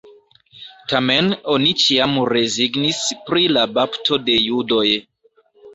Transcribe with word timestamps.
Tamen 0.93 1.29
oni 1.57 1.73
ĉiam 1.83 2.17
rezignis 2.35 3.05
pri 3.29 3.47
la 3.55 3.69
bapto 3.79 4.23
de 4.31 4.41
judoj. 4.49 4.87